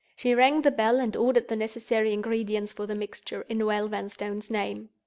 [0.15, 4.49] She rang the bell and ordered the necessary ingredients for the mixture, in Noel Vanstone's
[4.49, 4.89] name.